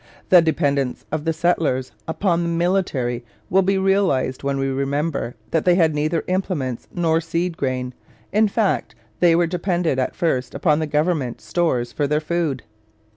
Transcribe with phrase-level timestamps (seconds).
[0.29, 5.63] The dependence of the settlers upon the military will be realized when we remember that
[5.63, 7.93] they had neither implements nor seed grain.
[8.31, 12.63] In fact, they were dependent at first upon the government stores for their food.